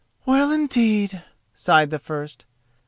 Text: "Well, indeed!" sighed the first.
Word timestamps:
"Well, 0.25 0.51
indeed!" 0.51 1.21
sighed 1.53 1.91
the 1.91 1.99
first. 1.99 2.45